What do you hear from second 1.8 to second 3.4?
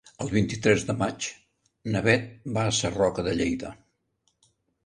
na Beth va a Sarroca de